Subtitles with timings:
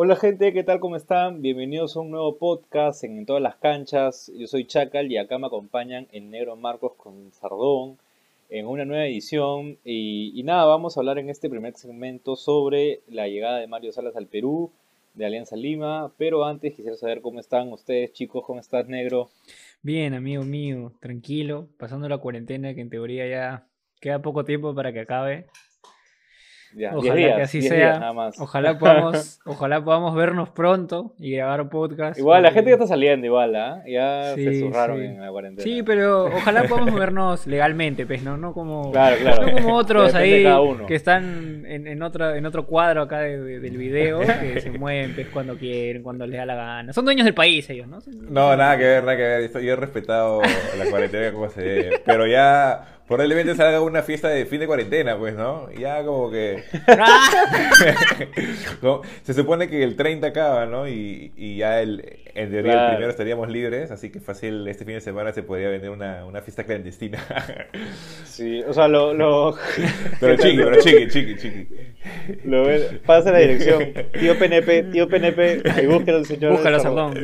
[0.00, 0.78] Hola gente, ¿qué tal?
[0.78, 1.42] ¿Cómo están?
[1.42, 4.30] Bienvenidos a un nuevo podcast en, todas las canchas.
[4.32, 7.98] Yo soy Chacal y acá me acompañan en Negro Marcos con Sardón
[8.48, 9.76] en una nueva edición.
[9.84, 14.14] Y, nada, vamos a hablar en este primer segmento sobre la llegada de Mario Salas
[14.14, 14.70] al Perú,
[15.14, 16.12] de Alianza Lima.
[16.16, 19.30] Pero antes quisiera saber cómo están ustedes, chicos, ¿cómo estás, Negro?
[19.82, 23.66] Bien, amigo mío, tranquilo, pasando la cuarentena que en teoría ya
[24.00, 25.46] queda poco tiempo para que acabe
[26.94, 28.12] ojalá que así sea.
[28.38, 32.18] Ojalá podamos, ojalá podamos vernos pronto y grabar podcast.
[32.18, 33.82] Igual, la gente ya está saliendo igual, ¿ah?
[33.86, 35.62] Ya se zurraron en la cuarentena.
[35.62, 38.36] Sí, pero ojalá podamos vernos legalmente, pues, ¿no?
[38.36, 40.46] No como, No como otros ahí
[40.86, 45.28] que están en, en, otro, en otro cuadro acá del video, que se mueven pues,
[45.28, 46.92] cuando quieren, cuando les da la gana.
[46.92, 47.98] Son dueños del país ellos, ¿no?
[48.06, 49.62] No, nada que ver, nada que ver.
[49.62, 50.40] Yo he respetado
[50.78, 52.00] la cuarentena como se debe.
[52.04, 55.72] Pero ya Probablemente salga una fiesta de fin de cuarentena, pues, ¿no?
[55.72, 56.62] Ya como que...
[59.22, 60.86] se supone que el 30 acaba, ¿no?
[60.86, 64.94] Y, y ya el, en teoría el primero estaríamos libres, así que fácil este fin
[64.94, 67.18] de semana se podría venir una, una fiesta clandestina.
[68.24, 69.14] sí, o sea, lo...
[69.14, 69.56] lo...
[70.20, 71.68] Pero chiqui, pero chiqui, chiqui, chiqui.
[72.44, 72.66] Lo
[73.06, 73.92] pasa la dirección.
[74.18, 76.52] Tío PNP, tío PNP, ahí búsquelo, señor.
[76.52, 77.14] Búscalo, Sardón.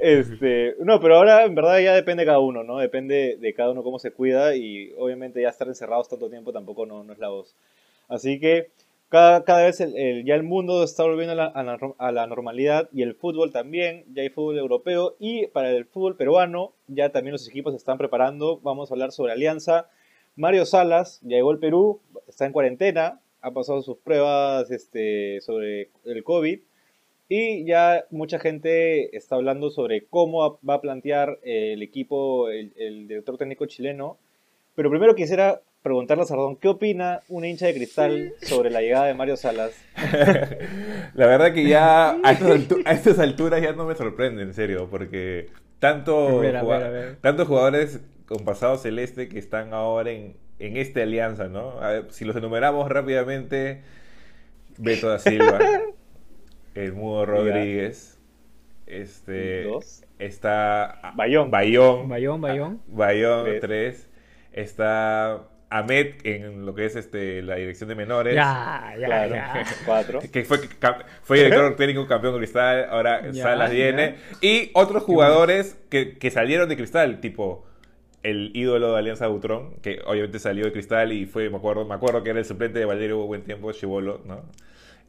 [0.00, 2.78] Este, no, pero ahora en verdad ya depende de cada uno, ¿no?
[2.78, 6.86] Depende de cada uno cómo se cuida y obviamente ya estar encerrados tanto tiempo tampoco
[6.86, 7.56] no, no es la voz.
[8.08, 8.70] Así que
[9.08, 11.46] cada, cada vez el, ya el mundo está volviendo a la,
[11.98, 16.16] a, la, normalidad y el fútbol también, ya hay fútbol europeo y para el fútbol
[16.16, 18.60] peruano ya también los equipos se están preparando.
[18.62, 19.88] Vamos a hablar sobre Alianza.
[20.36, 25.90] Mario Salas ya llegó al Perú, está en cuarentena, ha pasado sus pruebas este, sobre
[26.04, 26.60] el COVID
[27.28, 33.36] y ya mucha gente está hablando sobre cómo va a plantear el equipo, el, director
[33.36, 34.16] técnico chileno.
[34.74, 39.06] Pero primero quisiera preguntarle a Sardón, ¿qué opina un hincha de cristal sobre la llegada
[39.06, 39.72] de Mario Salas?
[41.14, 45.48] la verdad que ya a estas, alturas ya no me sorprende, en serio, porque
[45.80, 46.42] tanto
[47.20, 51.74] tantos jugadores con pasado celeste que están ahora en, en esta alianza, ¿no?
[52.08, 53.82] si los enumeramos rápidamente,
[54.78, 55.58] Beto da Silva.
[56.84, 58.18] el Mudo Rodríguez.
[58.86, 59.68] Este.
[60.18, 61.12] Está.
[61.14, 61.50] Bayón.
[61.50, 62.08] Bayón.
[62.08, 62.82] Bayón, Bayón.
[62.88, 64.08] Bayón 3.
[64.52, 65.42] Está.
[65.70, 68.34] Ahmed en lo que es este la dirección de menores.
[68.34, 69.34] Ya, ya, claro.
[69.34, 69.64] ya.
[69.84, 70.20] Cuatro.
[70.32, 70.60] Que fue,
[71.22, 74.14] fue director técnico campeón de cristal, ahora Salas viene.
[74.40, 77.66] Y otros jugadores que, que, salieron de cristal, tipo
[78.22, 81.94] el ídolo de Alianza Butrón, que obviamente salió de cristal y fue, me acuerdo, me
[81.94, 84.42] acuerdo que era el suplente de Valerio buen tiempo, Chivolo, ¿no?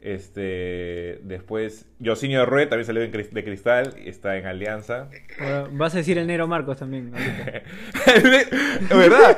[0.02, 3.10] Este, después, Josinho Rue también salió de
[3.44, 5.10] Cristal y está en Alianza.
[5.72, 7.12] vas a decir el Negro Marcos también.
[8.88, 9.36] ¿Verdad?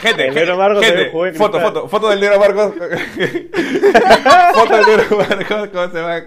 [0.00, 2.72] gente, el Negro Marcos gente, foto, foto, foto del Negro Marcos.
[4.54, 6.24] foto del Negro Marcos, ¿cómo se llama?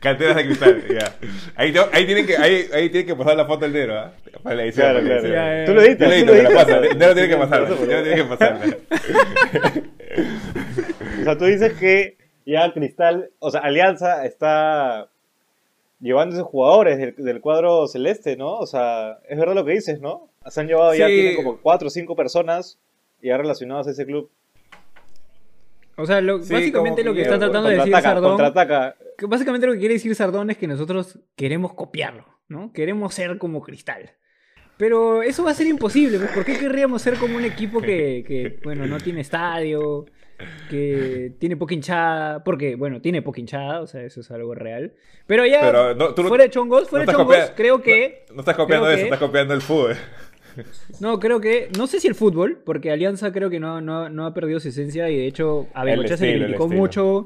[0.00, 0.82] Canteras de Cristal.
[0.88, 1.14] Ya.
[1.56, 4.14] Ahí, ahí, tienen que, ahí, ahí tienen que pasar la foto del Negro, ¿ah?
[4.42, 4.92] Para la edición.
[4.92, 5.66] Claro, claro.
[5.66, 6.08] Tú lo editas.
[6.08, 7.68] Tú lo editas, la El Negro tiene que pasarla.
[7.68, 8.76] El Negro tiene que pasarla.
[11.20, 15.08] o sea, tú dices que ya Cristal, o sea, Alianza está
[16.00, 18.58] llevando esos jugadores del, cuadro celeste, ¿no?
[18.58, 20.28] O sea, es verdad lo que dices, ¿no?
[20.46, 22.78] Se han llevado ya, tienen como cuatro o cinco personas
[23.22, 24.30] ya relacionadas a ese club.
[25.96, 28.52] O sea, básicamente lo que está tratando de decir Sardón.
[29.28, 32.72] básicamente lo que quiere decir Sardón es que nosotros queremos copiarlo, ¿no?
[32.72, 34.10] Queremos ser como Cristal.
[34.78, 38.24] Pero eso va a ser imposible, pues, ¿por qué querríamos ser como un equipo que,
[38.26, 40.06] que bueno, no tiene estadio,
[40.70, 44.92] que tiene poca hinchada, porque, bueno, tiene poca hinchada, o sea, eso es algo real.
[45.26, 45.60] Pero ya,
[46.14, 48.26] fuera de chongos, fuera de chongos, creo que...
[48.32, 49.96] No, estás copiando eso, estás copiando el fútbol.
[51.00, 54.34] No, creo que, no sé si el fútbol, porque Alianza creo que no, no, ha
[54.34, 57.24] perdido su esencia y de hecho a Bengochea se criticó mucho.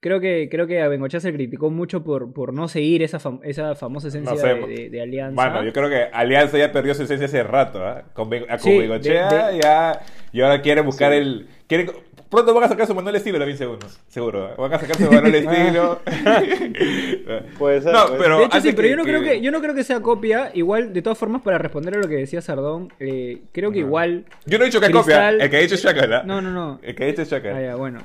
[0.00, 3.76] Creo que, creo que a Bengochea se criticó mucho por, por no seguir esa, esa
[3.76, 5.34] famosa esencia de, Alianza.
[5.34, 8.02] Bueno, yo creo que Alianza ya perdió su esencia hace rato, ¿eh?
[8.12, 10.00] Con, Bengochea ya,
[10.32, 11.46] y ahora quiere buscar el...
[11.68, 11.86] Quiere,
[12.32, 13.86] Pronto van a sacar su manual estilo también, seguro.
[14.08, 14.48] Seguro.
[14.48, 14.54] ¿eh?
[14.56, 16.00] Van a sacar su manual estilo.
[17.58, 17.92] puede ser.
[17.92, 20.00] No, pero, de hecho, sí, pero yo, no Creo que, yo no creo que sea
[20.00, 20.50] copia.
[20.54, 24.24] Igual, de todas formas, para responder a lo que decía Sardón, eh, creo que igual.
[24.46, 25.28] Yo no he dicho que es copia.
[25.28, 26.80] El que ha dicho es Shaka, No, no, no.
[26.82, 27.54] El que ha dicho es Shaka.
[27.54, 28.00] Ah, ya, bueno.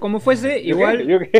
[0.00, 1.30] Como fuese, igual.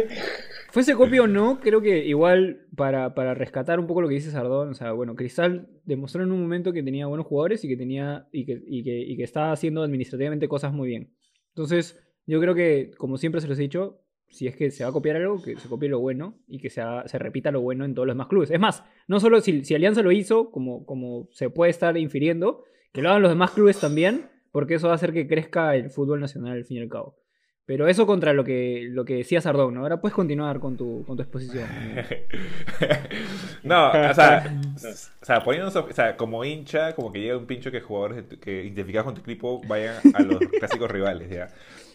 [0.71, 4.31] Fuese copia o no, creo que igual para, para, rescatar un poco lo que dice
[4.31, 7.77] Sardón, o sea, bueno, Cristal demostró en un momento que tenía buenos jugadores y que
[7.77, 11.11] tenía y que, y que, y que estaba haciendo administrativamente cosas muy bien.
[11.55, 14.91] Entonces, yo creo que, como siempre se los he dicho, si es que se va
[14.91, 17.85] a copiar algo, que se copie lo bueno y que se, se repita lo bueno
[17.85, 18.51] en todos los demás clubes.
[18.51, 22.65] Es más, no solo si, si, Alianza lo hizo, como, como se puede estar infiriendo,
[22.93, 25.91] que lo hagan los demás clubes también, porque eso va a hacer que crezca el
[25.91, 27.17] fútbol nacional al fin y al cabo.
[27.65, 29.81] Pero eso contra lo que, lo que decía Sardón, ¿no?
[29.83, 31.69] Ahora puedes continuar con tu, con tu exposición.
[33.63, 34.61] no, o sea,
[35.23, 38.65] o sea, poniéndonos, o sea, como hincha, como que llega un pincho que jugadores que
[38.65, 41.49] identificados con tu equipo vayan a los clásicos rivales, ¿ya?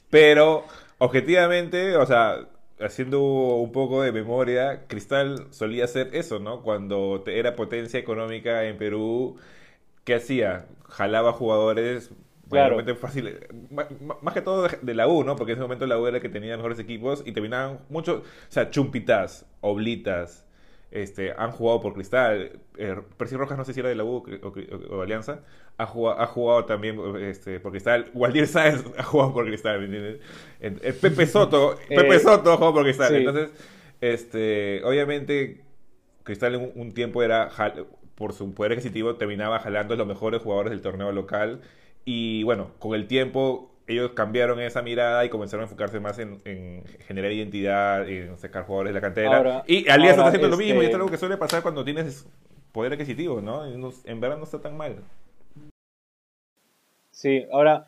[0.09, 0.65] Pero,
[0.98, 2.48] objetivamente, o sea,
[2.80, 6.62] haciendo un poco de memoria, Cristal solía hacer eso, ¿no?
[6.63, 9.38] Cuando era potencia económica en Perú,
[10.04, 10.68] ¿qué hacía?
[10.89, 12.12] Jalaba jugadores
[12.50, 12.95] Claro.
[12.95, 13.39] fácil.
[14.21, 15.36] Más, que todo de, la U, ¿no?
[15.36, 18.24] Porque en ese momento la U era el que tenía mejores equipos y terminaban mucho.
[18.24, 20.46] O sea, Chumpitas, Oblitas,
[20.91, 22.59] este, han jugado por Cristal.
[22.77, 24.23] Eh, Percy Rojas, no sé si era de la U
[24.89, 25.41] o, Alianza,
[25.77, 28.09] ha jugado, ha jugado también este, por Cristal.
[28.13, 30.19] Waldir Sáenz ha jugado por Cristal, ¿me entiendes?
[30.59, 33.15] Eh, Pepe Soto, Pepe eh, Soto ha jugado por Cristal.
[33.15, 33.51] Entonces,
[34.01, 35.61] este, obviamente,
[36.23, 37.49] Cristal en un, tiempo era,
[38.15, 41.61] por su poder adquisitivo, terminaba jalando a los mejores jugadores del torneo local
[42.05, 46.83] y bueno, con el tiempo ellos cambiaron esa mirada y comenzaron a enfocarse más en,
[47.07, 49.63] generar identidad, en sacar jugadores de la cantera.
[49.65, 51.83] y Alianza está haciendo lo mismo y esto es este algo que suele pasar cuando
[51.83, 52.27] tienes
[52.73, 53.65] poder adquisitivo, ¿no?
[53.65, 54.97] En verdad no está tan mal.
[57.11, 57.87] Sí, ahora,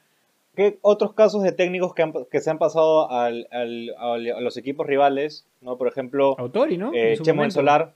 [0.55, 5.45] ¿qué otros casos de técnicos que, se han pasado al, a los equipos rivales?
[5.61, 5.77] ¿no?
[5.77, 6.91] Por ejemplo, Autori, ¿no?
[6.93, 7.93] Eh, Chemo del Solar.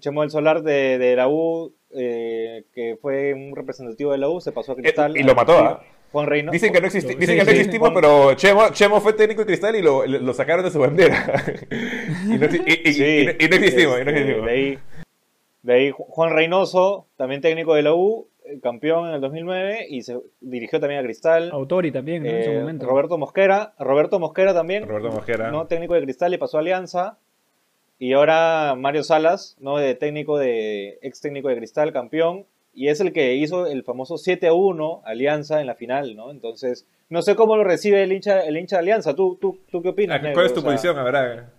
[0.00, 4.40] Chemo del Solar de, de la U eh, que fue un representativo de la U,
[4.40, 5.16] se pasó a Cristal.
[5.16, 5.84] Y, lo mató, ¿ah?
[6.14, 6.52] Juan Reynoso.
[6.52, 9.74] Dicen que no, existi dicen que no existimos, pero Chemo, Chemo, fue técnico de Cristal
[9.74, 11.42] y lo, lo sacaron de su bandera.
[12.24, 14.78] y, no, existimos, De ahí,
[15.62, 20.02] de ahí Juan Reynoso, también técnico de la U, eh, campeón en el 2009 y
[20.02, 21.50] se dirigió también a Cristal.
[21.50, 22.86] Autori también en ese eh, momento.
[22.86, 24.86] Roberto Mosquera, Roberto Mosquera también.
[24.86, 25.50] Roberto Mosquera.
[25.50, 25.66] ¿no?
[25.66, 27.18] Técnico de Cristal y pasó a Alianza.
[27.98, 29.78] Y ahora Mario Salas, ¿no?
[29.78, 32.46] De técnico de, ex técnico de Cristal, campeón.
[32.74, 36.30] Y es el que hizo el famoso 7 a 1 Alianza en la final, ¿no?
[36.30, 39.14] Entonces, no sé cómo lo recibe el hincha, el hincha de Alianza.
[39.14, 40.20] ¿Tú, tú, tú qué opinas?
[40.32, 40.96] ¿Cuál es tu posición?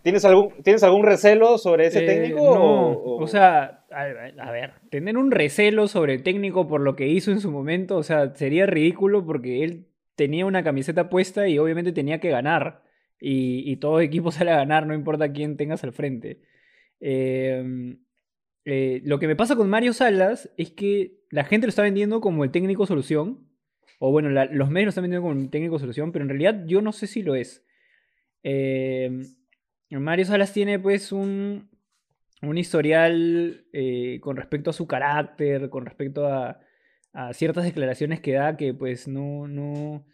[0.02, 2.42] ¿tienes algún, ¿Tienes algún recelo sobre ese eh, técnico?
[2.42, 7.32] No, o, sea, a, ver, tener un recelo sobre el técnico por lo que hizo
[7.32, 11.92] en su momento, o sea, sería ridículo porque él tenía una camiseta puesta y obviamente
[11.92, 12.82] tenía que ganar
[13.20, 16.42] y, todo equipo sale a ganar, no importa quién tengas al frente.
[17.00, 18.00] Em,
[18.66, 22.20] eh, lo que me pasa con Mario Salas es que la gente lo está vendiendo
[22.20, 23.48] como el técnico solución.
[24.00, 26.82] O bueno, los medios lo están vendiendo como el técnico solución, pero en realidad yo
[26.82, 27.64] no sé si lo es.
[28.44, 29.24] Em,
[29.90, 31.70] Mario Salas tiene pues un,
[32.42, 36.60] un historial eh, con respecto a su carácter, con respecto a,
[37.14, 40.06] a, ciertas declaraciones que da que pues no, no,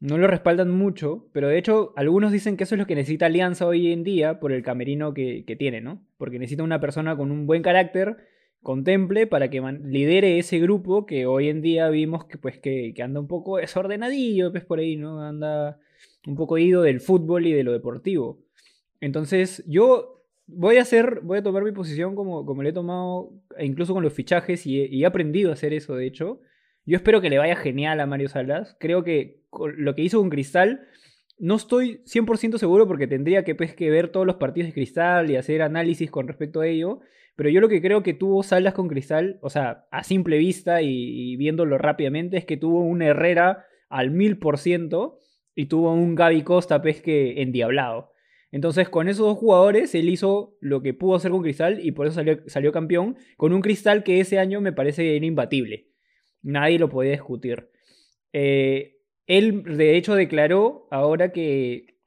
[0.00, 3.26] no lo respaldan mucho, pero de hecho algunos dicen que eso es lo que necesita
[3.26, 6.06] Alianza hoy en día por el camerino que, tiene, ¿no?
[6.16, 8.16] Porque necesita una persona con un buen carácter,
[8.62, 13.18] contemple, para que lidere ese grupo que hoy en día vimos que, pues, que, anda
[13.18, 15.20] un poco desordenadillo, pues por ahí, ¿no?
[15.20, 15.80] Anda
[16.26, 18.40] un poco ido del fútbol y de lo deportivo.
[19.00, 23.66] Entonces yo voy a hacer, voy a tomar mi posición como, como he tomado, e
[23.66, 26.40] incluso con los fichajes, y y he aprendido a hacer eso, de hecho.
[26.88, 28.74] Yo espero que le vaya genial a Mario Salas.
[28.80, 29.42] Creo que
[29.76, 30.86] lo que hizo con Cristal,
[31.38, 35.30] no estoy 100% seguro porque tendría que, pues, que ver todos los partidos de Cristal
[35.30, 37.00] y hacer análisis con respecto a ello.
[37.36, 40.80] Pero yo lo que creo que tuvo Salas con Cristal, o sea, a simple vista
[40.80, 45.18] y, viéndolo rápidamente, es que tuvo un Herrera al 1000%
[45.54, 48.12] y tuvo un Gaby Costa, pues, que endiablado.
[48.50, 52.06] Entonces, con esos dos jugadores, él hizo lo que pudo hacer con Cristal y por
[52.06, 55.88] eso salió, campeón, con un Cristal que ese año me parece era imbatible.
[56.42, 57.68] Nadie lo podía discutir.
[58.32, 61.98] Eh, él, de hecho, declaró ahora que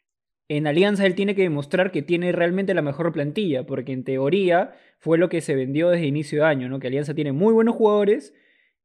[0.48, 4.74] en Alianza él tiene que demostrar que tiene realmente la mejor plantilla, porque en teoría
[5.00, 6.80] fue lo que se vendió desde inicio de año, ¿no?
[6.80, 8.34] Que Alianza tiene muy buenos jugadores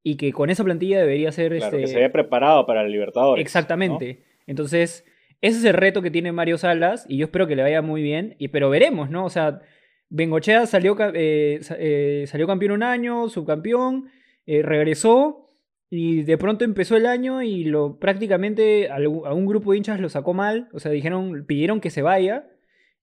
[0.02, 1.56] y que con esa plantilla debería ser...
[1.56, 3.42] Claro, que este se había preparado para el Libertadores.
[3.42, 4.22] Exactamente.
[4.46, 5.04] Entonces,
[5.40, 8.02] ese es el reto que tiene Mario Salas y yo espero que le vaya muy
[8.02, 9.24] bien, y, pero veremos, ¿no?
[9.24, 9.60] O sea,
[10.08, 14.08] Bengochea salió, eh, eh, salió campeón un año, subcampeón,
[14.46, 15.50] eh, regresó
[15.90, 20.08] y de pronto empezó el año y lo prácticamente a un grupo de hinchas lo
[20.08, 22.48] sacó mal, o sea, dijeron, pidieron que se vaya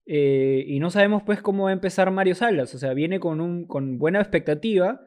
[0.06, 3.40] eh, y no sabemos pues cómo va a empezar Mario Salas, o sea, viene con,
[3.40, 5.00] un, con buena expectativa,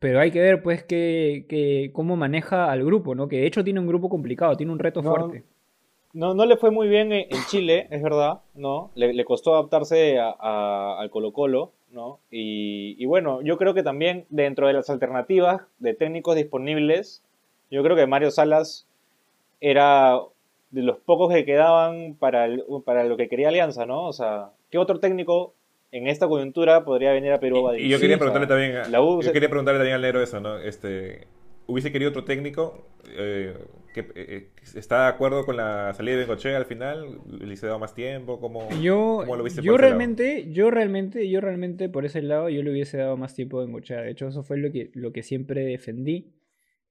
[0.00, 3.28] pero hay que ver pues que, cómo maneja al grupo, ¿no?
[3.28, 5.44] Que de hecho tiene un grupo complicado, tiene un reto fuerte.
[6.12, 8.92] No, no le fue muy bien en Chile, es verdad, ¿no?
[8.94, 12.18] Le, costó adaptarse al Colo Colo, ¿no?
[12.30, 17.22] Y, bueno, yo creo que también dentro de las alternativas de técnicos disponibles,
[17.70, 18.86] yo creo que Mario Salas
[19.60, 20.18] era
[20.70, 22.48] de los pocos que quedaban para,
[22.84, 24.06] para lo que quería Alianza, ¿no?
[24.06, 25.54] O sea, ¿qué otro técnico
[25.92, 29.48] en esta coyuntura podría venir a Perú a Y, yo quería preguntarle también, yo quería
[29.48, 30.58] preguntarle también al negro eso, ¿no?
[30.58, 31.28] Este,
[31.66, 33.54] hubiese querido otro técnico eh,
[33.94, 37.78] que eh, está de acuerdo con la salida de Bengochea al final, le hubiese dado
[37.78, 42.48] más tiempo, ¿cómo, yo, lo viste yo realmente, yo realmente, yo realmente por ese lado
[42.48, 44.02] yo le hubiese dado más tiempo a Bengochea.
[44.02, 46.32] De hecho, eso fue lo que, lo que siempre defendí.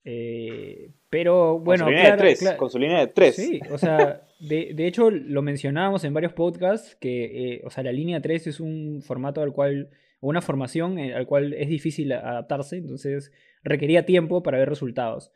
[0.06, 3.36] Eh, pero bueno, con su, línea de tres, con su línea de tres.
[3.36, 7.94] Sí, o sea, de, de hecho lo mencionábamos en varios podcasts que, o sea, la
[7.94, 9.90] línea 3 es un formato al cual,
[10.28, 13.32] una formación al cual es difícil adaptarse, entonces
[13.64, 15.32] requería tiempo para ver resultados.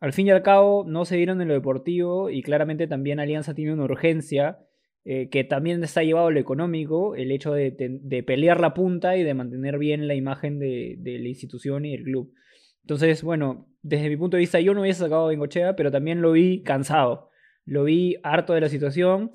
[0.00, 3.54] Al fin y al cabo, no se dieron en lo deportivo y claramente también Alianza
[3.54, 4.58] tiene una urgencia
[5.04, 9.24] eh, que también está llevado a lo económico, el hecho de, pelear la punta y
[9.24, 12.34] de mantener bien la imagen de, la institución y del club.
[12.82, 16.20] Entonces, bueno, desde mi punto de vista yo no hubiese sacado a Bengochea, pero también
[16.20, 17.30] lo vi cansado,
[17.64, 19.32] lo vi harto de la situación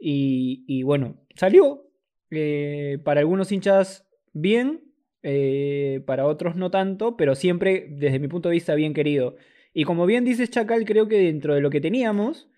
[0.00, 1.84] y, bueno, salió.
[2.30, 4.82] Eh, para algunos hinchas bien,
[5.22, 9.36] eh, para otros no tanto, pero siempre desde mi punto de vista bien querido.
[9.72, 12.48] Y como bien dices, Chacal, creo que dentro de lo que teníamos,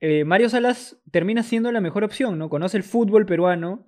[0.00, 2.48] eh, Mario Salas termina siendo la mejor opción, ¿no?
[2.48, 3.86] Conoce el fútbol peruano,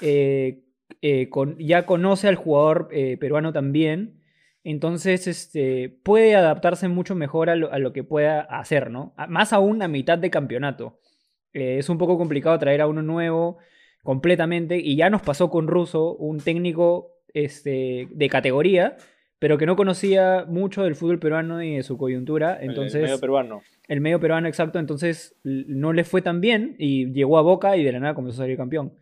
[0.00, 0.64] eh,
[1.00, 1.28] eh,
[1.58, 4.20] ya conoce al jugador peruano también,
[4.64, 9.14] entonces este, puede adaptarse mucho mejor a lo, que pueda hacer, ¿no?
[9.28, 11.00] Más aún a mitad de campeonato.
[11.52, 13.58] es un poco complicado traer a uno nuevo
[14.02, 18.96] completamente, y ya nos pasó con Russo, un técnico este, de categoría,
[19.38, 22.58] pero que no conocía mucho del fútbol peruano y de su coyuntura.
[22.60, 23.62] Entonces, el medio peruano.
[23.88, 24.78] El medio peruano, exacto.
[24.78, 28.42] Entonces no le fue tan bien y llegó a Boca y de la nada comenzó
[28.42, 28.94] a salir campeón.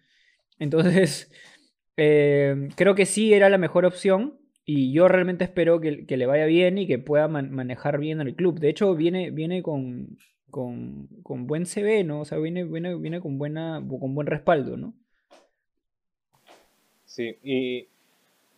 [0.58, 1.30] Entonces,
[1.98, 6.46] eh, creo que sí era la mejor opción y yo realmente espero que, le vaya
[6.46, 8.60] bien y que pueda manejar bien el club.
[8.60, 10.16] De hecho, viene, viene con,
[10.50, 12.20] con, con, buen CV, ¿no?
[12.20, 14.94] O sea, viene, viene, viene con, buena, con buen respaldo, ¿no?
[17.04, 17.88] Sí, y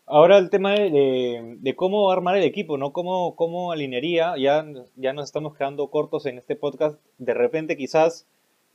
[0.06, 2.92] Ahora el tema de, cómo armar el equipo, ¿no?
[2.92, 7.00] Cómo, cómo alinearía, ya, ya nos estamos quedando cortos en este podcast.
[7.16, 8.26] De repente quizás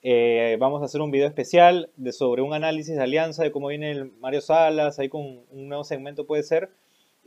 [0.01, 3.67] eh, vamos a hacer un video especial de, sobre un análisis de alianza, de cómo
[3.67, 5.21] viene el Mario Salas, ahí con
[5.51, 6.71] un nuevo segmento puede ser.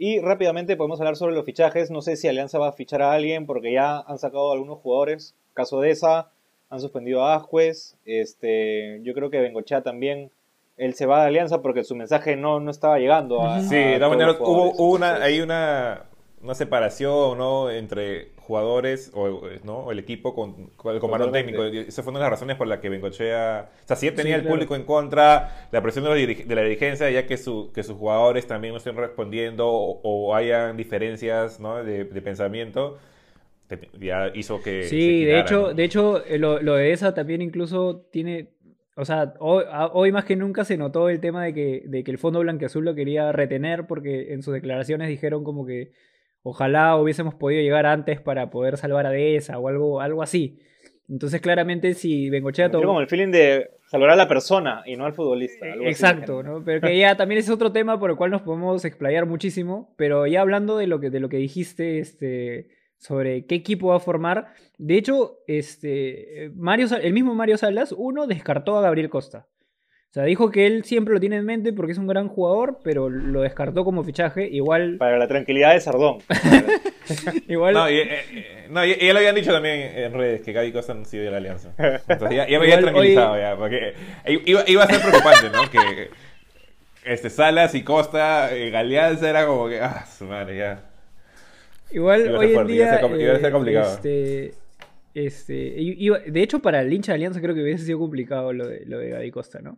[0.03, 1.91] Y rápidamente podemos hablar sobre los fichajes.
[1.91, 5.35] No sé si Alianza va a fichar a alguien porque ya han sacado algunos jugadores.
[5.53, 6.31] Caso de esa,
[6.71, 7.99] han suspendido a Ascuez.
[8.07, 10.31] Este, yo creo que Bengochea también
[10.79, 13.61] él se va de Alianza porque su mensaje no, no estaba llegando a.
[13.61, 16.05] Sí, de todas maneras hubo, una, hay una,
[16.43, 17.69] una separación ¿no?
[17.69, 19.93] entre jugadores o, ¿no?
[19.93, 21.65] el equipo con, con el comando técnico.
[21.65, 23.71] Esa fue una de las razones por las que Bengochea.
[23.85, 27.37] O sea, sí tenía el público en contra, la presión de, la dirigencia, ya que,
[27.37, 31.83] su, que sus jugadores también no estén respondiendo o, hayan diferencias ¿no?
[31.85, 32.99] de, pensamiento
[34.01, 38.05] ya hizo que sí de hecho de hecho eh, lo, lo, de esa también incluso
[38.11, 38.49] tiene
[39.01, 42.19] o sea, hoy, más que nunca se notó el tema de que, de que el
[42.19, 45.93] Fondo Blanqueazul lo quería retener porque en sus declaraciones dijeron como que
[46.43, 50.59] ojalá hubiésemos podido llegar antes para poder salvar a Dehesa o algo, algo así.
[51.09, 52.71] Entonces, claramente, si Bengochea...
[52.71, 52.83] Todo...
[52.85, 55.67] como el feeling de salvar a la persona y no al futbolista.
[55.85, 56.63] Exacto, ¿no?
[56.65, 59.93] Pero que ya también es otro tema por el cual nos podemos explayar muchísimo.
[59.97, 62.69] Pero ya hablando de lo que, de lo que dijiste, este
[63.01, 64.53] sobre qué equipo va a formar.
[64.79, 69.49] De hecho, este, Mario, el mismo Mario Salas, uno, descartó a Gabriel Costa.
[70.11, 72.81] O sea, dijo que él siempre lo tiene en mente porque es un gran jugador,
[72.83, 74.49] pero lo descartó como fichaje.
[74.49, 74.97] Igual.
[74.99, 76.19] Para la tranquilidad de Sardón.
[77.49, 77.75] Igual.
[77.75, 80.95] No, y, eh, eh, no y, lo habían dicho también en redes que Gaby Costa
[80.95, 81.73] no sido de la alianza.
[81.79, 83.57] Entonces ya, me había tranquilizado ya.
[83.57, 83.95] Porque
[84.27, 85.71] iba, a ser preocupante, ¿no?
[85.71, 86.11] Que
[87.05, 89.81] este, Salas y Costa, eh, Galeanza era como que.
[89.81, 90.91] Ah, su madre, ya.
[91.93, 93.01] Igual hoy en día.
[93.01, 93.95] Iba a ser, complicado.
[93.95, 94.55] Este,
[95.15, 95.55] este,
[96.27, 98.99] de hecho, para el hincha de Alianza creo que hubiese sido complicado lo de, lo
[98.99, 99.77] de Gaby Costa, ¿no?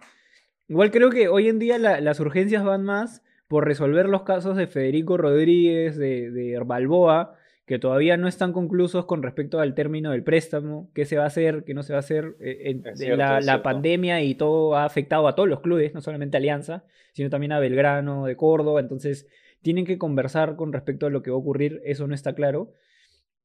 [0.69, 4.67] Igual creo que hoy en día las urgencias van más por resolver los casos de
[4.67, 7.35] Federico Rodríguez, de, de Balboa,
[7.67, 11.29] que todavía no están conclusos con respecto al término del préstamo, qué se va a
[11.29, 12.37] hacer, qué no se va a hacer.
[12.41, 12.81] Eh,
[13.17, 16.85] la, la pandemia y todo ha afectado a todos los clubes, no solamente a Alianza,
[17.13, 19.27] sino también a Belgrano, de Córdoba, entonces
[19.63, 22.73] tienen que conversar con respecto a lo que va a ocurrir, eso no está claro.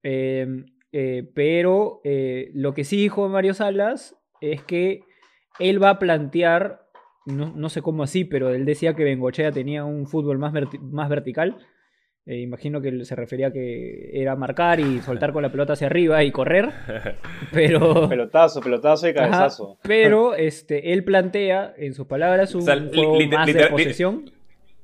[0.03, 5.01] Em, eh, pero eh, lo que sí dijo Mario Salas es que
[5.59, 6.86] él va a plantear,
[7.27, 11.57] no, sé cómo así, pero él decía que Bengochea tenía un fútbol más, más vertical.
[12.25, 15.87] Eh, imagino que se refería a que era marcar y soltar con la pelota hacia
[15.87, 16.71] arriba y correr.
[17.53, 18.09] Pero.
[18.09, 19.77] Pelotazo, pelotazo y cabezazo.
[19.81, 24.31] pero este, él plantea, en sus palabras, un juego más de posesión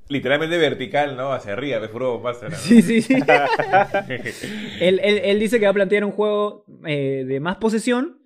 [0.10, 1.34] literalmente vertical, ¿no?
[1.34, 2.52] Hacia arriba, de puro pasa.
[2.52, 3.16] Sí, sí, sí.
[4.80, 8.23] él, dice que va a plantear un juego eh, de más posesión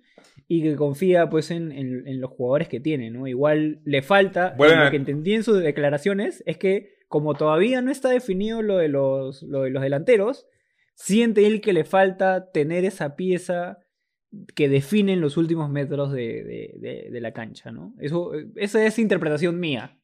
[0.50, 3.26] y que confía pues en, los jugadores que tiene, ¿no?
[3.26, 8.08] Igual le falta, lo que entendí en sus declaraciones es que como todavía no está
[8.08, 10.46] definido lo de los, lo de los delanteros,
[10.94, 13.78] siente él que le falta tener esa pieza
[14.54, 17.94] que define en los últimos metros de, la cancha, ¿no?
[17.98, 19.98] Eso, esa es interpretación mía.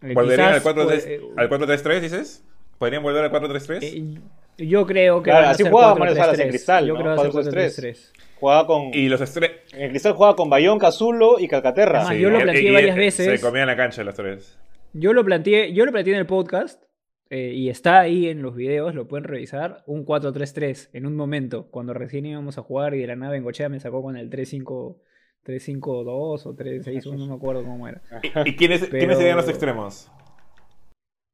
[0.00, 2.44] ¿Volverían al 4-3-3, dices?
[2.78, 3.78] ¿Podrían volver al 4-3-3?
[3.82, 4.20] Eh,
[4.58, 5.30] yo creo que.
[5.30, 6.86] Claro, así jugaba Manuel Salas en Cristal.
[6.86, 7.16] Yo ¿no?
[7.16, 8.12] creo que 4-3-3.
[8.38, 8.90] Jugaba con.
[8.92, 9.50] Y los estres.
[9.72, 12.14] En Cristal jugaba con Bayón, Cazulo y Calcaterra.
[12.14, 13.40] yo lo planteé varias veces.
[13.40, 14.58] Se comían la cancha los tres.
[14.92, 16.82] Yo lo planteé, yo lo planteé en el podcast.
[17.28, 19.82] Eh, y está ahí en los videos, lo pueden revisar.
[19.86, 23.42] Un 4-3-3 en un momento, cuando recién íbamos a jugar y de la nave en
[23.42, 24.96] Gochea me sacó con el 3-5.
[25.44, 28.02] 3-5-2 o 3-6-1, no me acuerdo cómo era.
[28.44, 30.10] ¿Y, quiénes, ¿quiénes serían los extremos?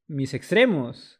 [0.07, 1.19] Mis extremos.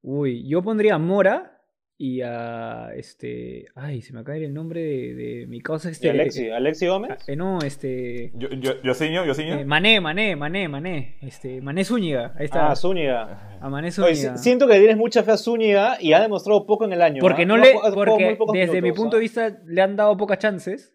[0.00, 1.57] Uy, yo pondría Mora
[2.00, 3.66] y a este.
[3.74, 6.08] Ay, se me acaba el nombre de, mi causa este.
[6.08, 6.48] Alexi?
[6.48, 7.10] ¿Alexi Gómez?
[7.10, 8.30] Ah, eh, no, este.
[8.36, 11.18] Yo, yo, yo yo eh, Mané, Mané, Mané, Mané.
[11.20, 12.34] Este, Mané Zúñiga.
[12.38, 12.70] Ahí está.
[12.70, 13.58] Ah, Zúñiga.
[13.60, 14.36] A Mané Zúñiga.
[14.36, 17.20] siento que tienes mucha fe a Zúñiga y ha demostrado poco en el año.
[17.20, 17.74] Porque no, le.
[17.92, 20.94] porque desde mi punto de vista le han dado pocas chances.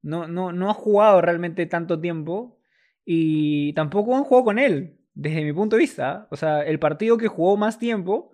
[0.00, 2.58] No, no, no ha jugado realmente tanto tiempo.
[3.04, 6.28] Y tampoco han jugado con él desde mi punto de vista.
[6.30, 8.33] O sea, el partido que jugó más tiempo,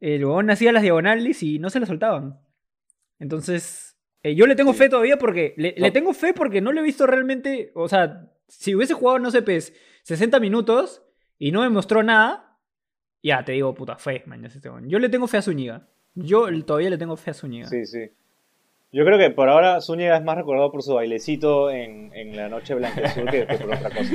[0.00, 2.40] el huevón hacía las diagonales y no se las soltaban.
[3.18, 5.54] Entonces, eh, yo le tengo fe todavía porque.
[5.56, 7.72] Le, tengo fe porque no le he visto realmente.
[7.74, 11.02] O sea, si hubiese jugado, no sé, pues, 60 minutos
[11.38, 12.58] y no demostró nada,
[13.22, 15.88] ya te digo, puta, fe, mañana este Yo le tengo fe a Zúñiga.
[16.14, 17.68] Yo todavía le tengo fe a Zúñiga.
[17.68, 18.10] Sí, sí.
[18.94, 22.48] Yo creo que por ahora Zúñiga es más recordado por su bailecito en, en la
[22.48, 24.14] noche blanca azul que, por otra cosa.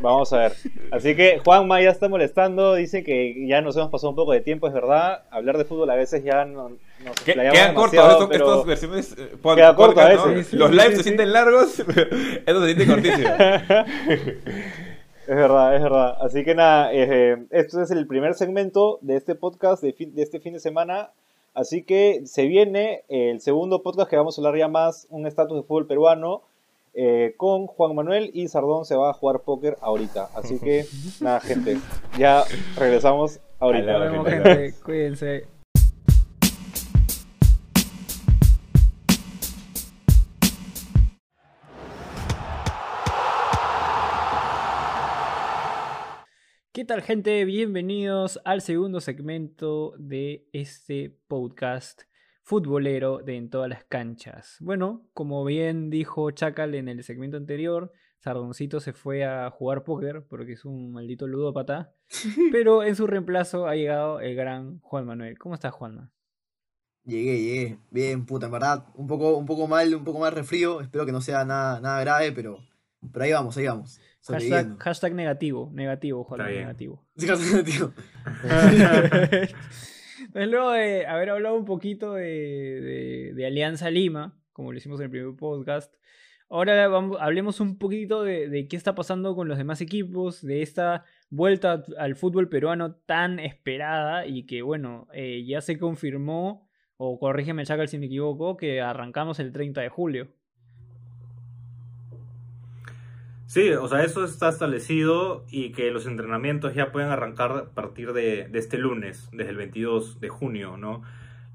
[0.00, 0.52] Vamos a ver.
[0.90, 4.40] Así que Juanma ya está molestando, dice que ya nos hemos pasado un poco de
[4.40, 5.24] tiempo, es verdad.
[5.30, 6.70] Hablar de fútbol a veces ya no,
[7.04, 10.54] nos Quedan cortos estas versiones eh, Queda corto a veces.
[10.54, 11.78] Los lives se sienten largos,
[12.46, 13.28] esto se siente cortísimo.
[15.26, 16.16] Es verdad, es verdad.
[16.22, 20.40] Así que nada, eh, esto es el primer segmento de este podcast de, de este
[20.40, 21.10] fin de semana.
[21.54, 25.56] Así que se viene el segundo podcast que vamos a hablar ya más, un estatus
[25.56, 26.42] de fútbol peruano,
[26.94, 30.30] eh, con Juan Manuel y Sardón se va a jugar póker ahorita.
[30.34, 30.86] Así que
[31.20, 31.78] nada, gente,
[32.18, 32.44] ya
[32.76, 33.98] regresamos ahorita.
[33.98, 34.74] Nos vemos, gente.
[34.84, 35.53] Cuídense.
[46.74, 47.44] ¿Qué tal gente?
[47.44, 52.02] Bienvenidos al segundo segmento de este podcast
[52.42, 54.56] futbolero de En todas las canchas.
[54.58, 60.26] Bueno, como bien dijo Chacal en el segmento anterior, Sardoncito se fue a jugar póker
[60.28, 61.94] porque es un maldito ludópata,
[62.50, 65.38] pero en su reemplazo ha llegado el gran Juan Manuel.
[65.38, 66.10] ¿Cómo estás, Juanma?
[67.04, 67.78] Llegué, llegué.
[67.92, 70.80] Bien, puta, en verdad, un poco, un poco mal, un poco más refrío.
[70.80, 72.58] Espero que no sea nada, nada grave, pero,
[73.12, 74.00] pero ahí vamos, ahí vamos.
[74.26, 77.04] Hashtag, negativo, negativo, Juan, negativo.
[77.16, 77.92] Sí, negativo.
[80.34, 85.36] luego de haber hablado un poquito de, Alianza Lima, como lo hicimos en el primer
[85.36, 85.94] podcast,
[86.48, 91.04] ahora vamos, hablemos un poquito de, qué está pasando con los demás equipos, de esta
[91.28, 97.66] vuelta al fútbol peruano tan esperada y que, bueno, eh, ya se confirmó, o corrígeme,
[97.66, 100.28] Chacal, si me equivoco, que arrancamos el 30 de julio.
[103.54, 108.12] Sí, o sea, eso está establecido y que los entrenamientos ya pueden arrancar a partir
[108.12, 111.02] de, este lunes, desde el 22 de junio, ¿no?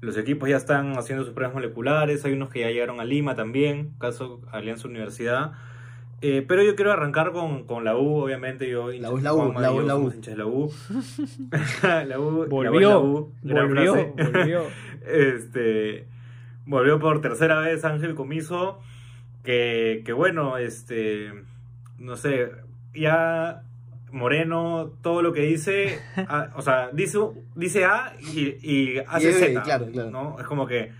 [0.00, 3.36] Los equipos ya están haciendo sus pruebas moleculares, hay unos que ya llegaron a Lima
[3.36, 5.52] también, caso Alianza Universidad.
[6.22, 8.70] Eh, pero yo quiero arrancar con, con, la U, obviamente.
[8.70, 10.10] Yo, la U la U, la U, la U.
[10.36, 10.72] la U.
[12.06, 12.46] la U.
[12.48, 14.62] Volvió, volvió, volvió.
[15.06, 16.06] este,
[16.64, 18.80] volvió por tercera vez Ángel Comiso,
[19.44, 21.49] que, que bueno, este
[22.00, 22.50] no sé,
[22.94, 23.62] ya
[24.10, 26.00] Moreno, todo lo que dice,
[26.56, 27.18] o sea, dice,
[27.54, 29.62] dice A y, hace Z.
[29.62, 30.10] Claro, claro.
[30.10, 30.40] ¿no?
[30.40, 30.92] Es como que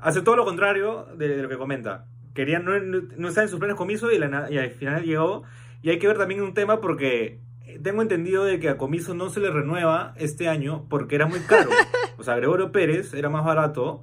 [0.00, 2.06] hace todo lo contrario de, lo que comenta.
[2.34, 5.44] Querían no, no estar en sus planes comiso y, y, al final llegó.
[5.82, 7.40] Y hay que ver también un tema porque
[7.82, 11.40] tengo entendido de que a comiso no se le renueva este año porque era muy
[11.40, 11.70] caro.
[12.18, 14.02] O sea, Gregorio Pérez era más barato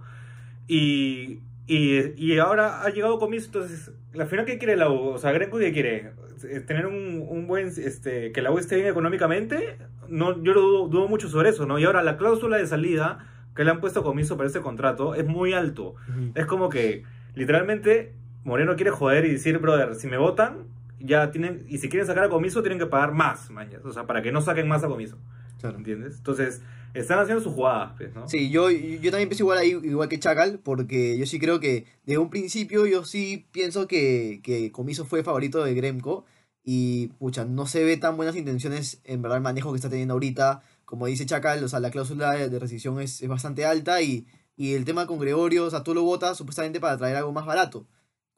[0.68, 1.40] y
[1.70, 5.10] y, ahora ha llegado Comiso, entonces, la final, ¿qué quiere la U?
[5.10, 6.14] O sea, Greco, ¿qué quiere?
[6.44, 9.78] Eh, ¿Tener un, buen, este, que la U esté bien económicamente?
[10.08, 11.78] No, yo lo dudo, mucho sobre eso, ¿no?
[11.78, 13.20] Y ahora, la cláusula de salida
[13.56, 15.96] que le han puesto a Comiso para ese contrato es muy alto.
[16.34, 17.04] Es como que,
[17.36, 20.66] literalmente, Moreno quiere joder y decir, brother, si me votan,
[21.00, 23.86] ya tienen, y si quieren sacar a Comiso, tienen que pagar más, mañas.
[23.86, 25.18] O sea, para que no saquen más a Comiso.
[25.60, 25.78] Claro.
[25.78, 26.18] ¿Entiendes?
[26.18, 28.28] Entonces, están haciendo sus jugadas, pues, ¿no?
[28.28, 31.86] Sí, yo, yo también pienso igual ahí, igual que Chacal, porque yo sí creo que
[32.06, 36.26] desde un principio yo sí pienso que, que Comiso fue favorito de Gremco
[36.64, 40.14] y, pucha, no se ve tan buenas intenciones en verdad el manejo que está teniendo
[40.14, 44.26] ahorita como dice Chacal, o sea, la cláusula de rescisión es, es bastante alta y,
[44.56, 47.46] y, el tema con Gregorio, o sea, tú lo votas supuestamente para traer algo más
[47.46, 47.86] barato,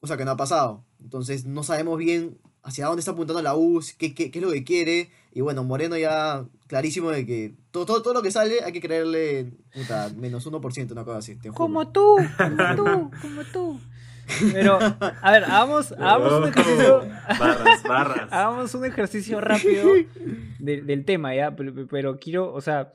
[0.00, 0.84] cosa que no ha pasado.
[1.00, 4.52] Entonces no sabemos bien hacia dónde está apuntando la U, qué, qué, qué es lo
[4.52, 5.10] que quiere.
[5.32, 8.80] Y bueno, Moreno ya clarísimo de que todo, todo, todo lo que sale hay que
[8.80, 11.36] creerle puta, menos 1%, una cosa así.
[11.54, 13.80] como tú, como tú, como tú.
[14.52, 16.98] Pero, a ver, hagamos, hagamos un ejercicio.
[17.38, 18.28] Barras, barras.
[18.32, 19.88] hagamos un ejercicio rápido
[20.58, 21.56] del tema, ¿ya?
[21.56, 22.92] Pero, pero, quiero, o sea,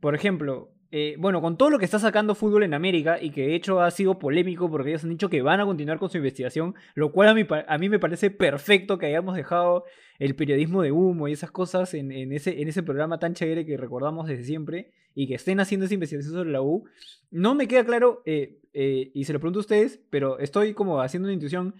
[0.00, 3.48] por ejemplo, eh, bueno, con todo lo que está sacando fútbol en América y que
[3.48, 6.18] de hecho ha sido polémico porque ellos han dicho que van a continuar con su
[6.18, 9.84] investigación, lo cual a mí, a mí me parece perfecto que hayamos dejado
[10.18, 13.76] el periodismo de humo y esas cosas en, ese, en ese programa tan chévere que
[13.76, 16.84] recordamos desde siempre y que estén haciendo esa investigación sobre la U.
[17.30, 21.00] No me queda claro, eh, eh, y se lo pregunto a ustedes, pero estoy como
[21.00, 21.74] haciendo una intuición,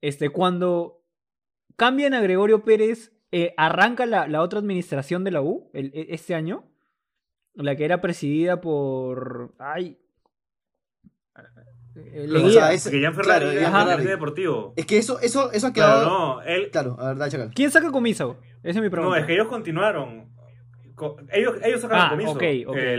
[0.00, 1.04] este, cuando
[1.76, 3.12] cambian a Gregorio Pérez,
[3.58, 6.64] ¿arranca la, la, otra administración de la U e, este año?
[7.56, 9.54] La que era presidida por.
[9.58, 9.98] Ay.
[11.34, 14.74] o sea, es, que Ferrari claro, deportivo.
[14.76, 16.02] Es que eso, eso, eso ha quedado.
[16.02, 16.70] Claro, no, él...
[16.70, 17.50] claro a ver, chacal.
[17.54, 18.38] ¿Quién saca comiso?
[18.62, 19.16] Esa es mi pregunta.
[19.16, 20.28] No, es que ellos continuaron.
[21.32, 22.32] Ellos, ellos sacaron ah, comiso.
[22.32, 22.96] Okay, okay,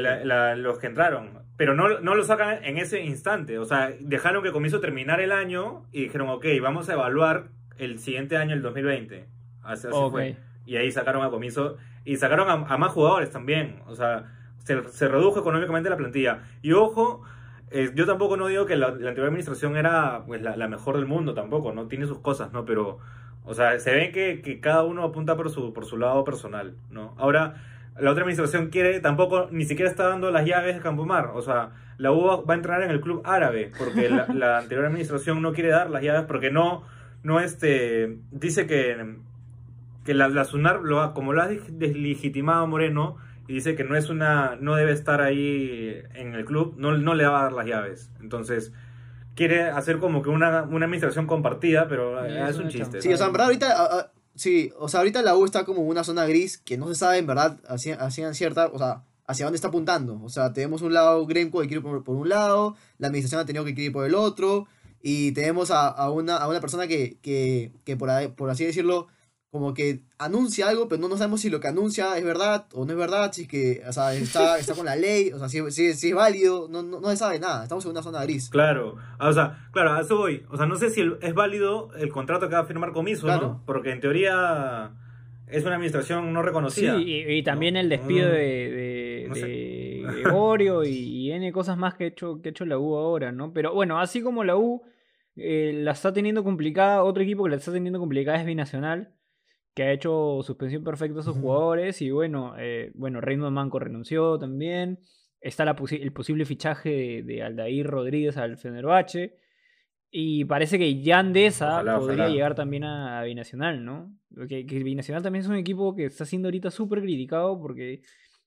[0.58, 1.46] los que entraron.
[1.56, 3.60] Pero no, no lo sacan en ese instante.
[3.60, 8.00] O sea, dejaron que comiso terminar el año y dijeron, ok, vamos a evaluar el
[8.00, 9.26] siguiente año, el 2020.
[9.64, 10.38] Así, fue.
[10.66, 11.78] Y ahí sacaron a comiso.
[12.06, 13.82] Y sacaron a más jugadores también.
[13.88, 14.37] O sea
[14.68, 16.44] se, redujo económicamente la plantilla.
[16.62, 17.24] Y ojo,
[17.72, 21.34] eh, yo tampoco no digo que la, antigua administración era pues, la, mejor del mundo,
[21.34, 21.88] tampoco, ¿no?
[21.88, 22.66] Tiene sus cosas, ¿no?
[22.66, 23.00] Pero,
[23.46, 27.14] o sea, se ve que, cada uno apunta por su, por su lado personal, ¿no?
[27.18, 27.56] Ahora,
[28.00, 31.72] la otra administración quiere, tampoco, ni siquiera está dando las llaves de Campomar, o sea,
[31.98, 35.70] la U va a entrar en el club árabe, porque la, anterior administración no quiere
[35.70, 36.84] dar las llaves porque no,
[37.24, 39.16] no este, dice que,
[40.06, 43.18] que la, la SUNAR, lo, como lo ha deslegitimado Moreno,
[43.48, 47.16] y dice que no es una no debe estar ahí en el club, no, no
[47.16, 48.12] le va a dar las llaves.
[48.22, 48.74] Entonces,
[49.36, 53.02] quiere hacer como que una, una administración compartida, pero es, un chiste.
[53.02, 56.04] Sí, o sea, en verdad ahorita sí, o sea, ahorita la U está como una
[56.04, 59.68] zona gris que no se sabe en verdad hacia, cierta, o sea, hacia dónde está
[59.68, 60.22] apuntando.
[60.24, 63.46] O sea, tenemos un lado Gremco que quiere por, por un lado, la administración ha
[63.46, 64.68] tenido que ir por el otro,
[65.02, 69.08] y tenemos a, a, una, a una persona que, que, que por, por así decirlo,
[69.52, 72.86] como que anuncia algo, pero no, no sabemos si lo que anuncia es verdad o
[72.86, 75.48] no es verdad, si es que o sea, está, está con la ley, o sea,
[75.48, 78.24] si, si, si es válido, no, no, no, se sabe nada, estamos en una zona
[78.24, 78.50] gris.
[78.50, 80.44] Claro, o sea, claro, a eso voy.
[80.50, 83.64] O sea, no sé si es válido el contrato que va a firmar Comiso, ¿no?
[83.66, 84.92] Porque en teoría
[85.48, 86.98] es una administración no reconocida.
[86.98, 92.08] Sí, y, también el despido de, de, Gregorio y, y, N cosas más que ha
[92.08, 93.54] hecho, que ha hecho la U ahora, ¿no?
[93.54, 94.84] Pero bueno, así como la U
[95.38, 99.14] eh, la está teniendo complicada, otro equipo que la está teniendo complicada es Binacional
[99.78, 102.02] que ha hecho suspensión perfecta a sus jugadores.
[102.02, 104.98] Y bueno, eh, bueno, Reino Manco renunció también.
[105.40, 109.36] Está la el posible fichaje de, Aldair Rodríguez al Fenerbahce.
[110.10, 114.18] Y parece que Jan Deza podría llegar también a, Binacional, ¿no?
[114.50, 118.02] Que, que, Binacional también es un equipo que está siendo ahorita súper criticado porque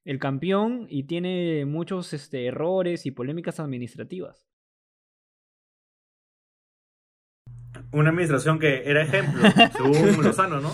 [0.04, 4.49] el campeón y tiene muchos este, errores y polémicas administrativas.
[7.92, 9.42] Una administración que era ejemplo,
[9.76, 10.72] según Lozano, ¿no?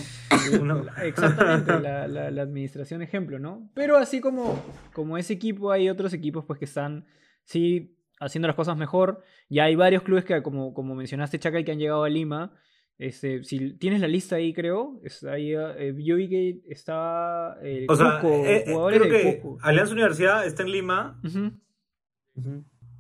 [1.02, 3.70] Exactamente, la, la, administración ejemplo, ¿no?
[3.74, 7.06] Pero así como, como ese equipo, hay otros equipos pues que están,
[7.44, 9.22] sí, haciendo las cosas mejor.
[9.48, 12.52] Ya hay varios clubes que, como, como mencionaste, Chacal, que han llegado a Lima.
[12.98, 15.00] Este, si tienes la lista ahí, creo,
[15.30, 20.46] ahí, eh, yo vi que estaba el o sea, eh, eh, creo que Alianza Universidad
[20.46, 21.20] está en Lima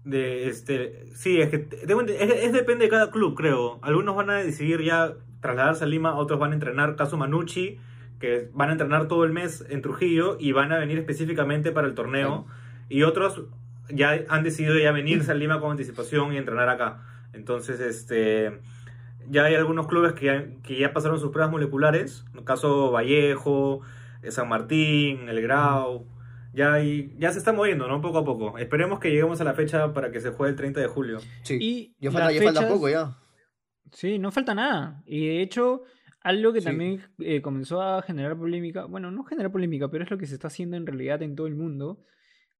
[0.06, 3.80] de este sí es que es, depende de cada club creo.
[3.82, 7.78] Algunos van a decidir ya trasladarse a Lima otros van a entrenar caso Manucci
[8.20, 11.88] que van a entrenar todo el mes en Trujillo y van a venir específicamente para
[11.88, 12.46] el torneo.
[12.88, 13.42] Y otros
[13.90, 17.02] ya han decidido ya venirse a Lima con anticipación y entrenar acá.
[17.32, 18.60] Entonces este
[19.28, 22.24] ya hay algunos clubes que ya, que ya pasaron sus pruebas moleculares.
[22.32, 23.80] En el caso Vallejo
[24.28, 26.06] San Martín El Grau
[26.56, 28.00] ya, ya se está moviendo, ¿no?
[28.00, 28.56] Poco a poco.
[28.56, 31.18] Esperemos que lleguemos a la fecha para que se juegue el 30 de julio.
[31.42, 33.14] Sí, y ya falta, poco ya.
[33.92, 35.02] Sí, no falta nada.
[35.04, 35.82] Y de hecho,
[36.22, 40.16] algo que también eh, comenzó a generar polémica, bueno, no generar polémica, pero es lo
[40.16, 42.02] que se está haciendo en realidad en todo el mundo,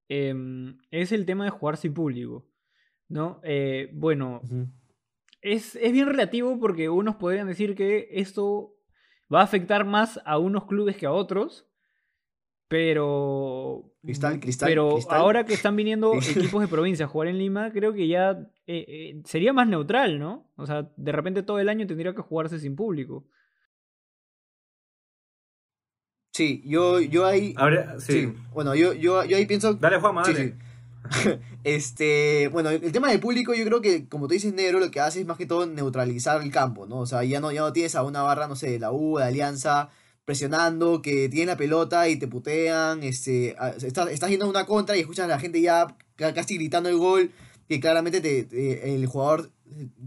[0.09, 2.47] em, es el tema de jugar sin público.
[3.09, 3.41] ¿No?
[3.45, 4.43] Eh, bueno,
[5.41, 8.75] es, es bien relativo porque unos podrían decir que esto
[9.33, 11.67] va a afectar más a unos clubes que a otros.
[12.69, 13.93] Pero.
[14.03, 14.69] Cristal, cristal.
[14.69, 18.33] Pero ahora que están viniendo equipos de provincia a jugar en Lima, creo que ya
[18.67, 20.51] eh, eh, sería más neutral, ¿no?
[20.57, 23.27] O sea, de repente todo el año tendría que jugarse sin público.
[26.33, 27.55] Sí, yo, yo ahí.
[27.99, 28.33] sí.
[28.53, 29.75] Bueno, yo, yo, yo ahí pienso.
[29.75, 30.55] Dale, Juan, dale.
[31.65, 35.01] este, bueno, el tema del público, yo creo que, como tú dices, Negro, lo que
[35.01, 36.99] hace es más que todo neutralizar el campo, ¿no?
[36.99, 39.19] O sea, ya no, ya no tienes a una barra, no sé, de la U,
[39.19, 39.91] de Alianza,
[40.27, 44.97] presionando, que tiene la pelota y te putean, este, estás, estás yendo a una contra
[44.97, 47.31] y escuchas a la gente ya casi gritando el gol,
[47.69, 49.51] que claramente te, el jugador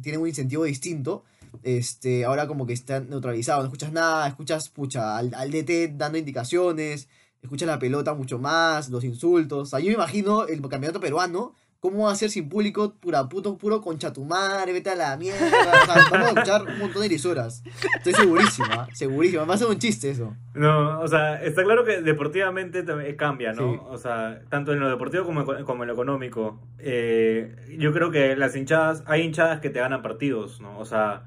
[0.02, 1.24] tiene un incentivo distinto.
[1.64, 6.18] Este, ahora como que está neutralizado, no escuchas nada, escuchas pucha, al, al DT dando
[6.18, 7.08] indicaciones,
[7.42, 9.60] escuchas la pelota mucho más, los insultos.
[9.60, 12.96] O sea, yo me imagino el campeonato peruano ¿Cómo va a ser sin público?
[13.00, 15.48] Pura puto, puro concha tu madre, vete a la mierda.
[15.48, 17.64] O sea, vamos a escuchar un montón de lisuras.
[17.96, 19.46] Estoy segurísima, segurísima.
[19.46, 20.36] Va a ser un chiste eso.
[20.54, 22.84] No, o sea, está claro que deportivamente
[23.16, 23.88] cambia, ¿no?
[23.90, 26.60] O sea, tanto en lo deportivo como, como en lo económico.
[26.80, 30.78] Eh, yo creo que las hinchadas, hay hinchadas que te ganan partidos, ¿no?
[30.80, 31.24] O sea,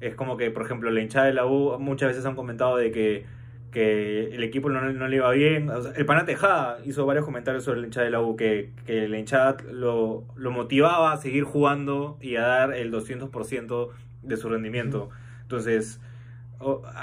[0.00, 2.90] es como que, por ejemplo, la hinchada de la U muchas veces han comentado de
[2.90, 3.26] que
[3.74, 5.68] que el equipo no, le iba bien.
[5.96, 9.18] el Pana Tejada hizo varios comentarios sobre el hinchada de la U, que, que la
[9.18, 13.90] hinchada lo, lo, motivaba a seguir jugando y a dar el 200%
[14.22, 15.10] de su rendimiento.
[15.42, 16.00] Entonces,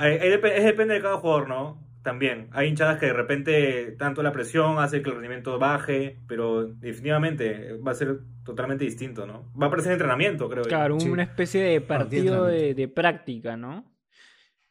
[0.01, 1.77] es depende de cada jugador, ¿no?
[2.03, 6.67] También, hay hinchadas que de repente tanto la presión hace que el rendimiento baje, pero
[6.67, 9.51] definitivamente va a ser totalmente distinto, ¿no?
[9.61, 10.63] Va a parecer entrenamiento, creo.
[10.63, 13.93] Claro, una especie de partido de, de práctica, ¿no?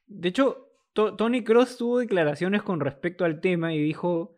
[0.07, 4.37] De hecho, Tony Cross tuvo declaraciones con respecto al tema y dijo,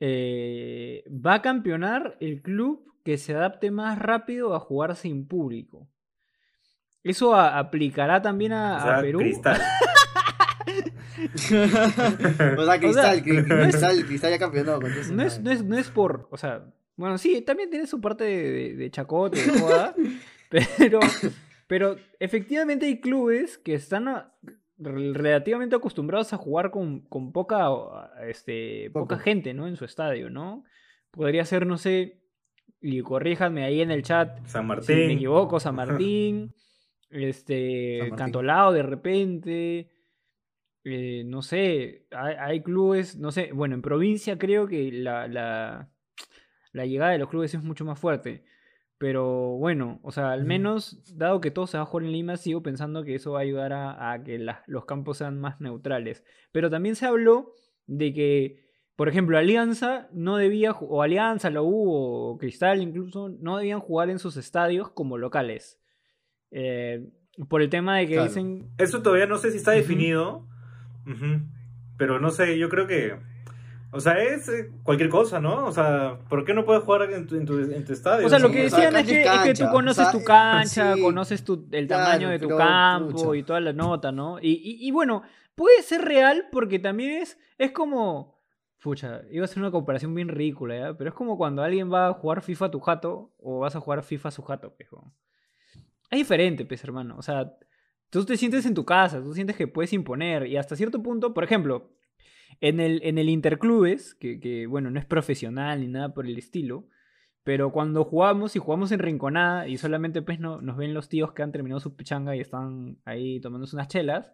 [0.00, 5.88] eh, va a campeonar el club que se adapte más rápido a jugar sin público.
[7.04, 9.18] ¿Eso aplicará también a, Perú?
[9.18, 9.60] Cristal.
[12.56, 14.78] o sea, Cristal, Cristal, Cristal ya campeonó.
[14.78, 16.64] no, es, no, es, no es por, o sea,
[16.96, 19.94] bueno, sí, también tiene su parte de, de, chacote, de joda,
[20.78, 21.00] pero,
[21.66, 24.08] pero efectivamente hay clubes que están
[24.82, 29.66] relativamente acostumbrados a jugar con, poca, este, poca gente, ¿no?
[29.66, 30.64] En su estadio, ¿no?
[31.10, 32.22] Podría ser, no sé,
[32.80, 34.44] y corríjanme ahí en el chat.
[34.46, 34.86] San Martín.
[34.86, 36.54] Si me equivoco, San Martín.
[37.10, 39.90] este, Cantolao de repente.
[40.84, 45.88] Eh, no sé, hay, clubes, no sé, bueno, en provincia creo que la, la,
[46.72, 48.44] la llegada de los clubes es mucho más fuerte.
[49.02, 52.36] Pero bueno, o sea, al menos, dado que todo se va a jugar en Lima,
[52.36, 54.38] sigo pensando que eso va a ayudar a, que
[54.68, 56.22] los campos sean más neutrales.
[56.52, 57.52] Pero también se habló
[57.88, 58.60] de que,
[58.94, 64.08] por ejemplo, Alianza no debía, o Alianza, la U, o Cristal incluso, no debían jugar
[64.08, 65.80] en sus estadios como locales.
[66.52, 67.04] Eh,
[67.48, 68.70] por el tema de que dicen...
[68.78, 70.46] Eso todavía no sé si está definido,
[71.96, 73.18] pero no sé, yo creo que
[73.94, 75.66] o sea, es eh, cualquier cosa, ¿no?
[75.66, 78.26] O sea, ¿por qué no puedes jugar en tu, en tu, en tu estadio?
[78.26, 81.68] O sea, lo que decían es, que, es, que, tú conoces tu cancha, conoces tu,
[81.70, 84.38] el tamaño de tu campo y toda la nota, ¿no?
[84.40, 85.22] Y, y, y, bueno,
[85.54, 88.40] puede ser real porque también es, es como...
[88.80, 90.94] Pucha, iba a ser una comparación bien ridícula, ¿ya?
[90.96, 93.80] Pero es como cuando alguien va a jugar FIFA a tu jato o vas a
[93.80, 95.12] jugar FIFA a su jato, pejo.
[96.10, 97.16] Es diferente, pues, hermano.
[97.18, 97.52] O sea,
[98.08, 101.32] tú te sientes en tu casa, tú sientes que puedes imponer y hasta cierto punto,
[101.32, 101.92] por ejemplo,
[102.62, 106.86] en el, en el Interclubes, que, bueno, no es profesional ni nada por el estilo,
[107.42, 111.32] pero cuando jugamos y jugamos en Rinconada y solamente pues no, nos ven los tíos
[111.32, 114.32] que han terminado su pichanga y están ahí tomándose unas chelas,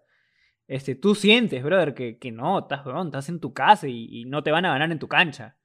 [0.67, 4.51] este, tú sientes, brother, que, que no, estás, estás en tu casa y, no te
[4.51, 5.57] van a ganar en tu cancha.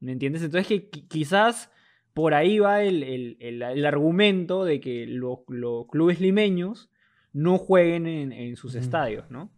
[0.00, 0.42] ¿Me entiendes?
[0.42, 1.70] Entonces que quizás
[2.14, 5.44] por ahí va el, argumento de que los
[5.88, 6.90] clubes limeños
[7.32, 9.52] no jueguen en, en sus estadios, ¿no?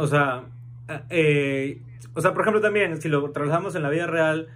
[0.00, 0.44] O sea,
[1.10, 1.82] eh,
[2.14, 4.48] o sea, por ejemplo también, si lo trabajamos en la vida real,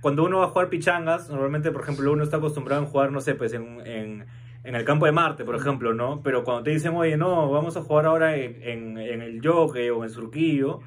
[0.00, 3.20] cuando uno va a jugar pichangas, normalmente, por ejemplo, uno está acostumbrado a jugar, no
[3.20, 4.26] sé, pues en, en,
[4.64, 6.20] el campo de Marte, por ejemplo, ¿no?
[6.22, 10.04] Pero cuando te dicen, oye, no, vamos a jugar ahora en, en el Yoke o
[10.04, 10.80] en Surquillo,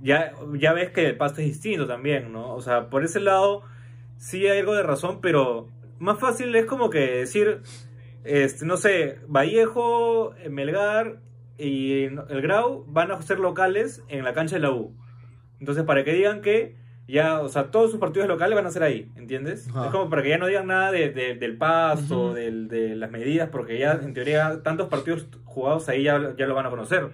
[0.00, 2.54] ya, ya ves que el pasto es distinto también, ¿no?
[2.54, 3.62] O sea, por ese lado
[4.16, 7.62] sí hay algo de razón, pero más fácil es como que decir,
[8.24, 11.18] este, no sé, Vallejo, Melgar
[11.60, 14.96] y el Grau van a ser locales en la cancha de la U.
[15.58, 18.82] Entonces, para que digan que ya, o sea, todos sus partidos locales van a ser
[18.82, 19.66] ahí, ¿entiendes?
[19.66, 23.78] Es como para que ya no digan nada de, del pasto, de las medidas, porque
[23.78, 27.10] ya, en teoría, tantos partidos jugados ahí ya, ya lo van a conocer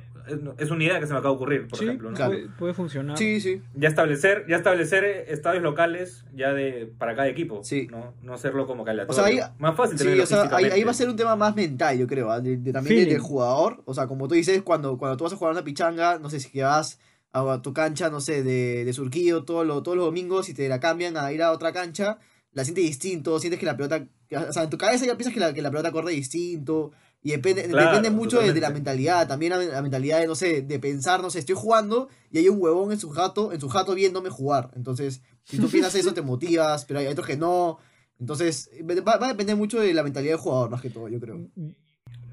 [0.59, 2.11] es una idea que se me acaba de ocurrir, por ejemplo.
[2.11, 2.19] ¿no?
[2.59, 3.17] Puede, funcionar.
[3.17, 3.63] Sí, sí.
[3.75, 7.63] Ya establecer, ya establecer estadios locales ya de para cada equipo.
[7.63, 7.89] Sí.
[7.91, 8.15] ¿no?
[8.23, 10.95] no hacerlo como que O sea, ahí, más fácil sí, o sea, ahí, va a
[10.95, 12.41] ser un tema más mental, yo creo, ¿ah?
[12.41, 13.83] de, también del jugador.
[13.85, 16.41] O sea, como tú dices, cuando, cuando tú vas a jugar una pichanga, no sé
[16.41, 16.99] si que vas
[17.37, 21.17] a tu cancha, no sé, de, de Surquillo todos los domingos y te la cambian
[21.17, 22.19] a ir a otra cancha,
[22.53, 24.07] la sientes distinto, sientes que la pelota,
[24.49, 27.33] o sea, en tu cabeza ya piensas que la, que la pelota corre distinto, Y
[27.33, 31.29] depende, depende mucho de, la mentalidad, también la, mentalidad de, no sé, de pensar, no
[31.29, 34.71] sé, estoy jugando y hay un huevón en su jato, en su jato viéndome jugar.
[34.75, 37.79] Entonces, si tú piensas eso, te motivas, pero hay otros que no.
[38.19, 38.71] Entonces,
[39.07, 41.47] va, a depender mucho de la mentalidad del jugador, más que todo, yo creo.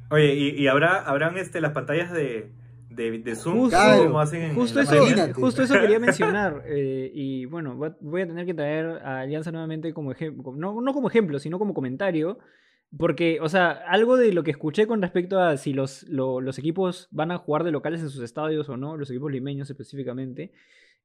[0.10, 2.52] Oye, ¿y, habrá, habrán este, las pantallas de,
[2.96, 3.60] de, Zoom?
[3.62, 3.78] Justo,
[4.56, 6.64] justo, eso, justo eso quería mencionar.
[6.66, 10.94] Eh, y bueno, voy a tener que traer a Alianza nuevamente como ejemplo, no, no
[10.94, 12.38] como ejemplo, sino como comentario
[12.98, 17.08] porque, o sea, algo de lo que escuché con respecto a si los, los equipos
[17.12, 20.52] van a jugar de locales en sus estadios o no, los equipos limeños específicamente,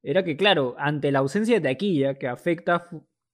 [0.03, 2.89] era que, claro, ante la ausencia de taquilla que afecta,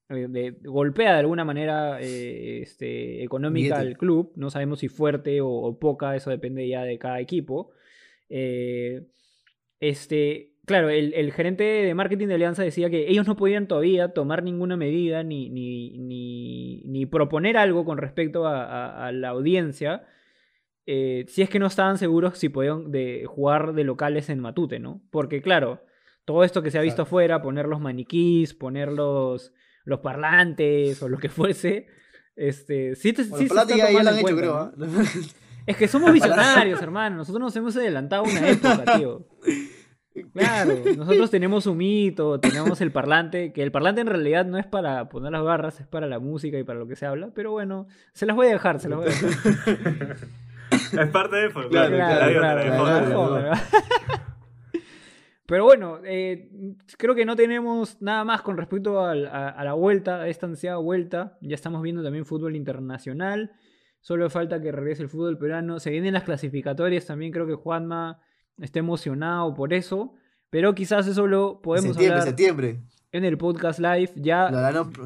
[0.09, 5.41] eh, de, golpea de alguna manera eh, este, económica al club, no sabemos si fuerte
[5.43, 7.73] o, poca, eso depende ya de cada equipo.
[8.29, 9.07] Eh,
[9.81, 14.43] este, claro, el, gerente de marketing de Alianza decía que ellos no podían todavía tomar
[14.43, 20.07] ninguna medida ni, ni, proponer algo con respecto a, la audiencia.
[20.87, 24.79] Eh, si es que no estaban seguros si podían de jugar de locales en Matute,
[24.79, 25.03] ¿no?
[25.11, 25.83] Porque claro,
[26.25, 29.53] todo esto que se ha visto afuera, poner los maniquís, poner los,
[30.03, 31.87] parlantes o lo que fuese,
[32.37, 34.55] este, sí, te, sí ya, lo han hecho, creo.
[34.57, 34.73] ¿ah?
[35.67, 37.17] Es que somos visionarios, hermano.
[37.17, 39.27] Nosotros nos hemos adelantado una época, tío.
[40.33, 44.67] Claro, nosotros tenemos un mito, tenemos el parlante, que el parlante en realidad no es
[44.67, 47.51] para poner las barras, es para la música y para lo que se habla, pero
[47.51, 50.17] bueno, se las voy a dejar, se las voy a dejar.
[51.01, 51.97] es parte de folclore.
[51.97, 53.51] Claro,
[55.47, 56.49] pero bueno, eh,
[56.97, 61.39] creo que no tenemos nada más con respecto a, la vuelta, a esta ansiada vuelta.
[61.41, 63.51] Ya estamos viendo también fútbol internacional.
[64.05, 65.81] Solo falta que regrese el fútbol peruano.
[65.81, 67.33] Se vienen las clasificatorias también.
[67.33, 68.21] Creo que Juanma
[68.59, 70.13] esté emocionado por eso,
[70.51, 72.83] pero quizás eso lo podemos septiembre, hablar septiembre.
[73.13, 74.11] en el podcast live.
[74.17, 74.51] Ya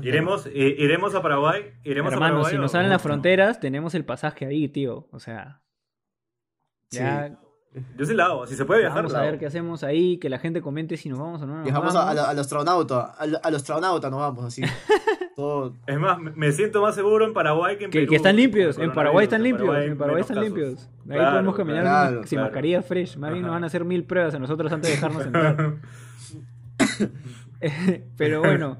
[0.02, 1.74] iremos, eh, iremos a Paraguay.
[1.84, 5.06] Iremos a Paraguay, si nos salen las fronteras, tenemos el pasaje ahí, tío.
[5.12, 5.62] O sea,
[6.90, 7.38] ya.
[7.96, 9.04] Yo sí la hago, si se puede viajar.
[9.04, 11.62] Vamos a ver qué hacemos ahí, que la gente comente si nos vamos o no.
[11.62, 14.62] Viajamos a, los astronautas, a, los astronautas nos vamos así.
[15.87, 18.11] Es más, me siento más seguro en Paraguay que en Perú.
[18.11, 20.90] Que, están limpios, en Paraguay están limpios, en Paraguay están limpios.
[21.09, 23.16] Ahí podemos caminar sin mascarilla fresh.
[23.16, 25.77] Más bien nos van a hacer mil pruebas a nosotros antes de dejarnos entrar.
[28.16, 28.79] Pero bueno,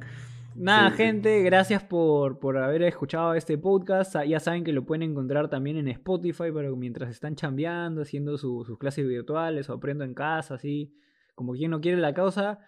[0.57, 4.17] nada, gente, gracias por, por haber escuchado este podcast.
[4.27, 8.79] Ya saben que lo pueden encontrar también en Spotify, pero mientras están chambeando, haciendo sus
[8.79, 10.93] clases virtuales o aprendo en casa, así,
[11.37, 12.59] como quien no quiere la causa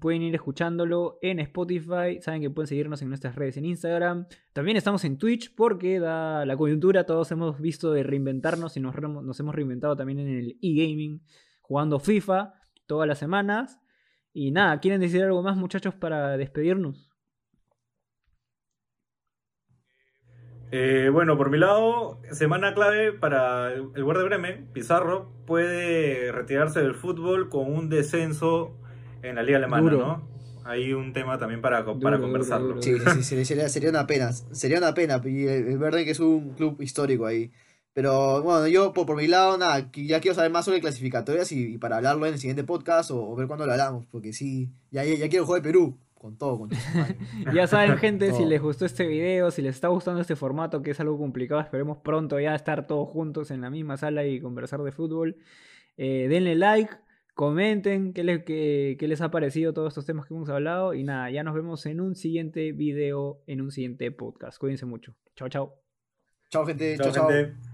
[0.00, 2.20] Pueden ir escuchándolo en Spotify.
[2.20, 4.26] Saben que pueden seguirnos en nuestras redes en Instagram.
[4.52, 7.04] También estamos en Twitch porque da la coyuntura.
[7.04, 8.94] Todos hemos visto de reinventarnos y nos,
[9.40, 11.22] hemos reinventado también en el e-gaming.
[11.60, 12.54] Jugando FIFA
[12.86, 13.78] todas las semanas.
[14.32, 17.10] Y nada, ¿quieren decir algo más muchachos para despedirnos?
[20.72, 24.72] Eh, bueno, por mi lado, semana clave para el Werder Bremen.
[24.72, 28.80] Pizarro puede retirarse del fútbol con un descenso
[29.28, 30.34] en la liga alemana, ¿no?
[30.64, 32.80] Hay un tema también para, para conversarlo.
[32.80, 34.32] sí, sí, sí, sería, sería, una pena.
[34.32, 35.20] Sería una pena.
[35.24, 37.52] Y el, Verde que es un club histórico ahí.
[37.92, 41.98] Pero bueno, yo por, mi lado, nada, ya quiero saber más sobre clasificatorias y, para
[41.98, 45.46] hablarlo en el siguiente podcast o, ver cuándo lo hablamos, porque sí, ya, ya, quiero
[45.46, 46.78] jugar de Perú, con todo, con todo.
[47.54, 50.90] ya saben, gente, si les gustó este video, si les está gustando este formato, que
[50.90, 54.82] es algo complicado, esperemos pronto ya estar todos juntos en la misma sala y conversar
[54.82, 55.36] de fútbol.
[55.96, 56.92] Eh, denle like,
[57.34, 60.94] Comenten qué les, qué, les ha parecido todos estos temas que hemos hablado.
[60.94, 64.58] Y nada, ya nos vemos en un siguiente video, en un siguiente podcast.
[64.58, 65.14] Cuídense mucho.
[65.34, 65.74] Chao, chao.
[66.50, 66.96] Chao, gente.
[66.96, 67.73] Chao, chao.